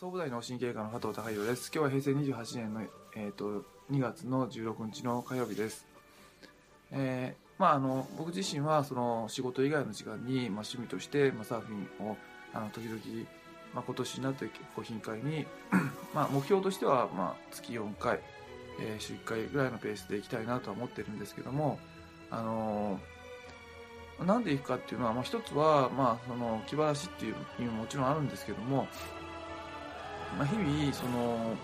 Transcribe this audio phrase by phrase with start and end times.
[0.00, 1.70] 総武大脳神経科の加藤孝弘です。
[1.72, 2.80] 今日は平成28年の、
[3.14, 5.86] えー、と2月の16日の火曜日です。
[6.90, 12.16] えーまあ、あの僕自身はその仕事以外の時間に、まあ、趣味として、まあ、サーフィンを
[12.54, 12.98] あの時々、
[13.74, 15.46] まあ、今年になって結構頻回に
[16.14, 18.20] まあ目標としては、まあ、月4回、
[18.80, 21.78] えー週1回ぐらいのペースで行きたいなとは思ってるんですけども、
[22.30, 22.98] あの
[24.24, 28.88] なんで行くかっていうのは、まあ、一つは、まあ、その気晴らしっていう意味ももちろんあるんですけども、
[30.38, 31.54] まあ、日々その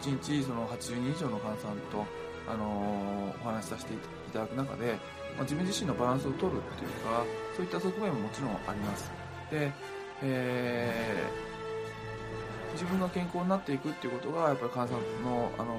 [0.00, 2.04] 1日その80人以上の患者さんと、
[2.48, 3.96] あのお話しさせてい
[4.32, 4.92] ただく中で、
[5.36, 7.24] まあ、自分自身のバランスを取るっていうか
[7.56, 9.10] そういった側面ももちろんあります。
[9.50, 9.72] で、
[10.22, 11.56] えー
[12.76, 15.74] 自分が健康になっていくっていうことがやっぱり患者さんのあの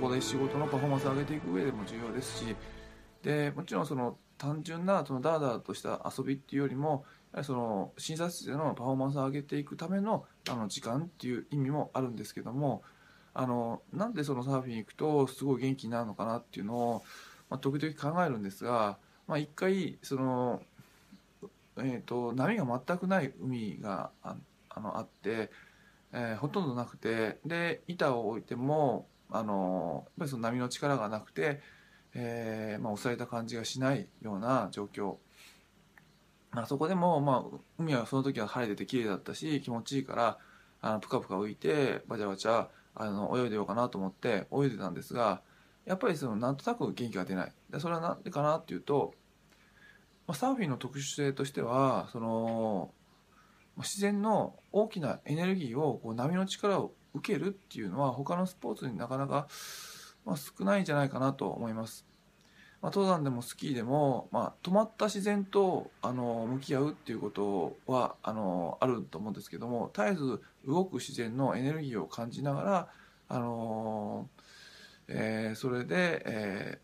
[0.00, 2.56] ここで仕事のパフォーマンスを上げていく上でも重要ですし
[3.22, 7.04] でもちろんその単純なそのダラダラとした遊びっていうよりも
[7.42, 12.82] その診察室でのパフォーマンスを上げていくためのあの時間っていう意味もあるんですけども
[13.32, 17.02] あのなんでそのサーフィン行くとすごい元気になるのかなっていうのを、
[17.50, 20.62] まあ、時々考えるんですが、まあ、一回その、
[21.78, 24.36] えー、と波が全くない海があ
[24.70, 25.50] あのあって、
[26.12, 31.60] えーほとんどなくてで板を置いてもあのやっぱりその波の力がなくて、
[32.14, 35.16] えーまあ、押された感じがしないような状況。
[36.54, 40.38] まあそこでも、まあ、海はその時は晴れてて綺麗だったし気持ちいいから
[40.80, 45.42] あのプカプカ浮いてバチャバチャあの泳いでようかなと思って泳いでたんですが
[45.84, 49.14] やっぱりそのなんとなく元気が出ないでそれは何でかなっていうと、
[50.26, 52.92] まあ、サーフィンの特殊性としてはその
[53.78, 59.48] 自然の大きなエネルギーをこう波の力を受けるっていうのは他のスポーツになかなか、
[60.24, 62.04] まあ、少ないんじゃないかなと思います。
[62.84, 72.88] まあ、登山でもスキーでも、まあ、止まった自然とあの向き合うっていうことはあのあると思うんですけども絶えず動く自然のエネルギーを感じながら
[73.30, 74.28] あの、
[75.08, 76.78] えーそれで、え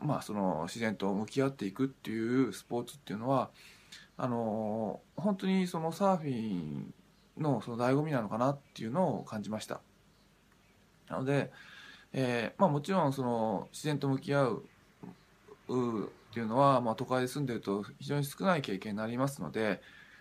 [0.00, 3.50] ーまあ、その自然と向き合っていくっていうスポーツっていうのは
[4.16, 6.94] あの本当にそのサーフィン
[7.36, 9.82] のその醍醐味なのかなっていうのを感じました。
[11.10, 11.50] なので、
[12.14, 14.64] えーまあ、もちろんその自然と向き合う
[15.70, 19.80] っていうのは、まあ、都会で住んでると非常に少ない経験になりますので、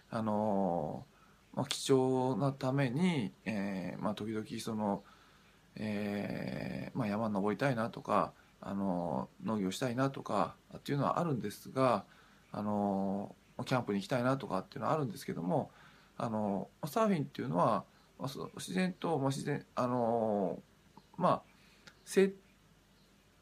[0.10, 1.06] あの
[1.54, 5.04] まあ、貴重なために、えーまあ、時々その、
[5.76, 12.06] えーまあ、山登りたいなとか、あの農業したいなとかっていうのはあるんですが、
[12.52, 15.72] あのキャンプに行きたいなとかっていうのはあるんですけども、
[16.18, 17.84] あのサーフィンっていうのは、
[18.20, 20.60] まあ、自然と、まあ、自然あの
[21.18, 21.42] まあ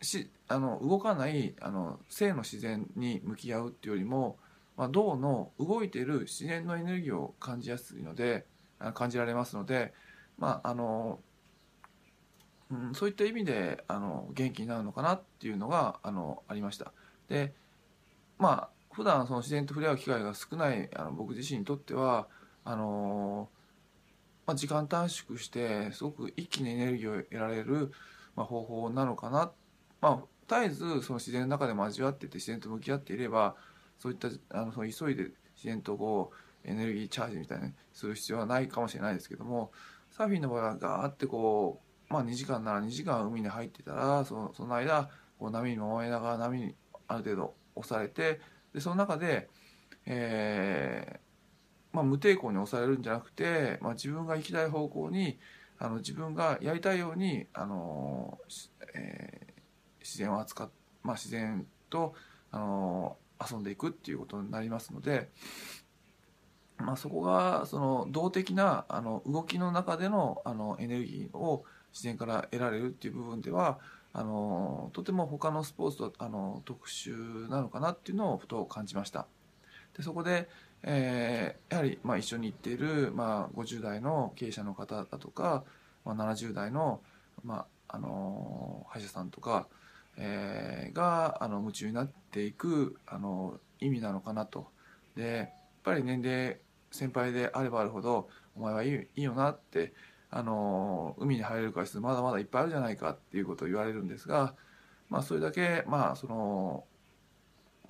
[0.01, 4.38] しあの動かないあの生の自然に向き合うっていうよりも、
[4.78, 8.45] まあ、銅の動いている自然のエネルギーを感じやすいので
[8.94, 9.94] 感じられますので、
[10.38, 11.19] まああの
[12.72, 16.91] うん、そういった意味であの元気になるのかなっていうのがあのありました。
[17.29, 17.53] で
[18.38, 22.27] まあ普段その自然と触れ合う機会が少ないあの僕自身にとっては
[22.63, 23.50] あの
[24.45, 27.91] まあ、時間短縮してすごく一気にエネルギーを得られる、
[28.35, 29.51] まあ、方法なのかなっ、
[30.05, 33.55] まあ、絶えずその自然の中でも味わってて自然と向き合っていれば
[33.97, 36.31] そういったあのその急いで自然とこ
[36.63, 39.71] うエネルギーチャージみたいにする必要はないかもしれないですけども
[40.11, 46.75] サーフィンの場合はガーってこう、まあ、2時間なら2時間海に入ってたらそのその間こう波に揉めながら波に
[47.07, 48.39] ある程度押されて
[48.75, 49.49] でその中で、
[50.05, 55.39] えーまあ、無抵抗に押されるんじゃなくて、まあ、自分が行きたい方向に
[55.79, 58.38] あの自分がやりたいようにあの、
[58.94, 59.44] え
[60.05, 60.69] 自然を扱っ、
[61.03, 62.13] まあ、自然と
[62.51, 63.17] あの
[63.51, 65.29] 遊んでいくっていうことになりますので、
[66.77, 73.79] まあ、そこがその動的なあの動きの中でのあのエネルギーを自然から得られるっていう部分では
[74.13, 79.25] あのとても他のスポーツとあの特殊なのかなっていうのをふと感じました。
[79.97, 80.50] でそこで、
[80.83, 85.63] えーやはり、まあ、一緒に行っている、まあ、50代の経営者の方だとか、
[86.06, 87.01] まあ、70代の、
[87.44, 89.68] まあ、あの歯医者さんとか、
[90.17, 94.67] えーがあの夢中になっていくあの意味なのかなと。
[95.15, 95.50] でやっ
[95.83, 96.57] ぱり年齢
[96.91, 99.94] 先輩であればあるほどお前はいいいいよなって
[100.31, 104.56] あの海に入れる回数まだまだいっぱいあるじゃないかっていうことを言われるんですが、
[105.09, 106.85] まあ、それだけまあその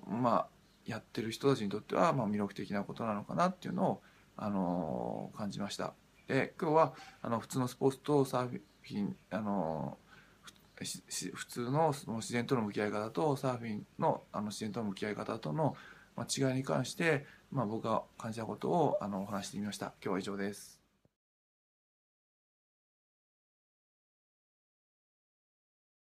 [0.07, 0.47] まあ
[0.85, 4.01] やってる人たちにとっては、まあ、魅力的なことなのかなっていうのを、
[4.37, 5.93] あの感じました。
[6.27, 9.97] で今日はあの普通のスポーツとサーフィン、あの
[10.77, 15.75] 普通のその自然との向き合い方とサーフィンのあの自然との向き合い方との、
[16.17, 19.93] 違いに関して、まあ、僕が感じたことをあのお話してみました。
[20.03, 20.84] 今日は以上です。